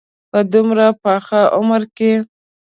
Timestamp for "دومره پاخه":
0.53-1.41